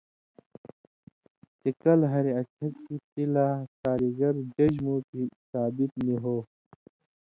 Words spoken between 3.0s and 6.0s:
تِلا ثالیۡگر (جج) مُوٹھی ثابِت